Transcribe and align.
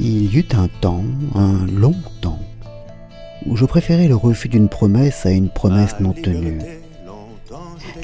Il 0.00 0.32
y 0.32 0.38
eut 0.38 0.48
un 0.52 0.68
temps, 0.68 1.02
un 1.34 1.66
long 1.66 1.96
temps, 2.20 2.38
où 3.46 3.56
je 3.56 3.64
préférais 3.64 4.06
le 4.06 4.14
refus 4.14 4.48
d'une 4.48 4.68
promesse 4.68 5.26
à 5.26 5.30
une 5.30 5.48
promesse 5.48 5.98
non 5.98 6.12
tenue. 6.12 6.60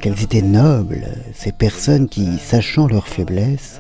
Qu'elles 0.03 0.21
étaient 0.23 0.43
nobles, 0.43 1.07
ces 1.35 1.53
personnes 1.53 2.09
qui, 2.09 2.39
sachant 2.39 2.89
leur 2.89 3.07
faiblesse, 3.07 3.79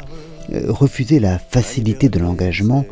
euh, 0.52 0.66
refusaient 0.68 1.18
la 1.18 1.38
facilité 1.38 2.08
de 2.08 2.20
l'engagement 2.20 2.84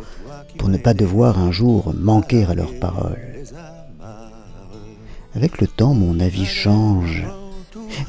pour 0.59 0.69
ne 0.69 0.77
pas 0.77 0.93
devoir 0.93 1.39
un 1.39 1.53
jour 1.53 1.95
manquer 1.97 2.45
à 2.45 2.55
leurs 2.55 2.75
paroles. 2.81 3.21
Avec 5.37 5.61
le 5.61 5.69
temps, 5.69 5.95
mon 5.95 6.19
avis 6.19 6.47
change, 6.47 7.25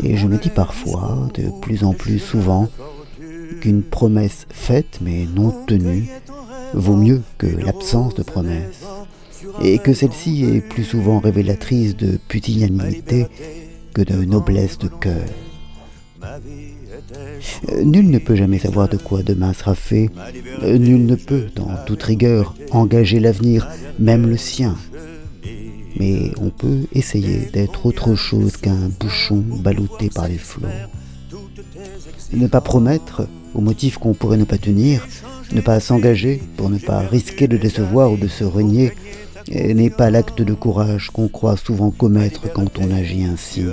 et 0.04 0.18
je 0.18 0.27
me 0.27 0.38
dis 0.39 0.50
parfois, 0.50 1.30
de 1.36 1.52
plus 1.61 1.84
en 1.84 1.93
plus 1.93 2.18
souvent, 2.18 2.70
qu'une 3.61 3.84
promesse 3.84 4.48
faite 4.50 5.00
mais 5.02 5.27
non 5.36 5.54
tenue 5.68 6.09
vaut 6.73 6.95
mieux 6.95 7.21
que 7.37 7.47
l'absence 7.47 8.15
de 8.15 8.23
promesse, 8.23 8.83
et 9.61 9.79
que 9.79 9.93
celle-ci 9.93 10.45
est 10.45 10.61
plus 10.61 10.83
souvent 10.83 11.19
révélatrice 11.19 11.95
de 11.95 12.18
pusillanimité 12.27 13.27
que 13.93 14.01
de 14.01 14.25
noblesse 14.25 14.78
de 14.78 14.87
cœur. 14.87 15.25
Euh, 17.69 17.83
nul 17.83 18.09
ne 18.09 18.17
peut 18.17 18.36
jamais 18.36 18.59
savoir 18.59 18.89
de 18.89 18.97
quoi 18.97 19.23
demain 19.23 19.54
sera 19.54 19.75
fait. 19.75 20.09
Euh, 20.64 20.78
nul 20.78 21.05
ne 21.05 21.15
peut, 21.15 21.47
dans 21.55 21.69
toute 21.86 22.04
rigueur, 22.04 22.55
engager 22.71 23.19
l'avenir, 23.19 23.67
même 24.00 24.28
le 24.28 24.37
sien. 24.37 24.75
Mais 26.00 26.31
on 26.39 26.50
peut 26.50 26.87
essayer 26.93 27.50
d'être 27.53 27.86
autre 27.86 28.15
chose 28.15 28.57
qu'un 28.57 28.89
bouchon 29.00 29.43
ballotté 29.61 30.09
par 30.09 30.28
les 30.28 30.37
flots. 30.37 30.67
Ne 32.33 32.47
pas 32.47 32.61
promettre, 32.61 33.28
au 33.53 33.61
motif 33.61 33.97
qu'on 33.97 34.14
pourrait 34.14 34.38
ne 34.38 34.45
pas 34.45 34.58
tenir, 34.58 35.05
ne 35.52 35.61
pas 35.61 35.80
s'engager 35.80 36.42
pour 36.58 36.70
ne 36.70 36.78
pas 36.78 37.00
risquer 37.00 37.47
de 37.47 37.58
décevoir 37.58 38.11
ou 38.11 38.17
de 38.17 38.28
se 38.28 38.44
renier, 38.44 38.94
n'est 39.50 39.90
pas 39.90 40.09
l'acte 40.09 40.42
de 40.42 40.54
courage 40.54 41.09
qu'on 41.12 41.28
croit 41.28 41.58
souvent 41.58 41.92
commettre 41.92 42.52
quand 42.54 42.80
on 42.80 42.92
agit 42.92 43.26
ainsi. 43.26 43.66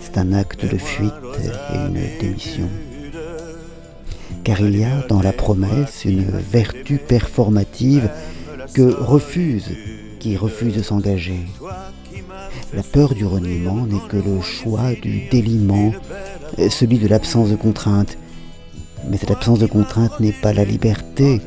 C'est 0.00 0.18
un 0.18 0.32
acte 0.32 0.64
de 0.64 0.78
fuite 0.78 1.12
et 1.42 1.76
une 1.76 1.98
démission. 2.20 2.68
Car 4.44 4.60
il 4.60 4.78
y 4.78 4.84
a 4.84 5.02
dans 5.08 5.20
la 5.20 5.32
promesse 5.32 6.04
une 6.04 6.24
vertu 6.24 6.98
performative 6.98 8.08
que 8.74 8.82
refuse 8.82 9.72
qui 10.20 10.36
refuse 10.36 10.76
de 10.76 10.82
s'engager. 10.82 11.40
La 12.74 12.82
peur 12.82 13.14
du 13.14 13.24
reniement 13.24 13.86
n'est 13.86 14.08
que 14.08 14.16
le 14.16 14.40
choix 14.40 14.92
du 15.00 15.28
déliement, 15.28 15.92
celui 16.70 16.98
de 16.98 17.08
l'absence 17.08 17.50
de 17.50 17.56
contrainte. 17.56 18.16
Mais 19.08 19.16
cette 19.16 19.30
absence 19.30 19.58
de 19.58 19.66
contrainte 19.66 20.18
n'est 20.20 20.32
pas 20.32 20.52
la 20.52 20.64
liberté, 20.64 21.40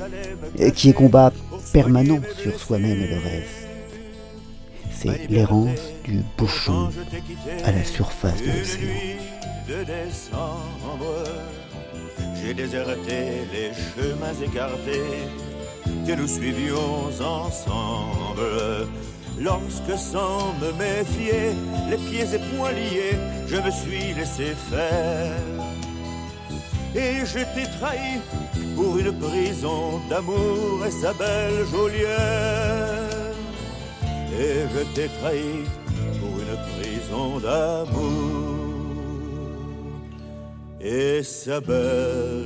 qui 0.75 0.89
est 0.89 0.93
combat 0.93 1.31
permanent 1.73 2.19
sur 2.41 2.59
soi-même 2.59 3.01
et 3.01 3.07
le 3.07 3.17
reste. 3.17 3.67
C'est 4.91 5.29
l'errance 5.29 5.79
du 6.03 6.23
bouchon 6.37 6.89
à 7.63 7.71
la 7.71 7.83
surface 7.83 8.41
de 8.41 8.47
l'océan. 8.47 8.87
J'ai 12.41 12.53
déserté 12.53 13.45
les 13.53 13.71
chemins 13.73 14.33
écartés 14.43 15.27
que 16.07 16.13
nous 16.13 16.27
suivions 16.27 17.05
ensemble. 17.19 18.87
Lorsque 19.39 19.97
sans 19.97 20.53
me 20.59 20.71
méfier, 20.73 21.55
les 21.89 21.97
pieds 21.97 22.35
et 22.35 22.55
poings 22.55 22.71
liés, 22.71 23.17
je 23.47 23.55
me 23.55 23.71
suis 23.71 24.13
laissé 24.13 24.55
faire. 24.69 25.68
Et 27.21 27.25
je 27.25 27.39
t'ai 27.53 27.67
trahi 27.79 28.21
pour 28.77 28.97
une 28.97 29.11
prison 29.11 29.99
d'amour 30.09 30.85
et 30.87 30.91
sa 30.91 31.11
belle 31.11 31.65
geôlière. 31.69 33.33
Et 34.39 34.59
je 34.73 34.81
t'ai 34.95 35.09
trahi 35.19 35.65
pour 36.19 36.33
une 36.43 36.55
prison 36.71 37.39
d'amour 37.39 38.69
et 40.79 41.21
sa 41.21 41.59
belle 41.59 42.38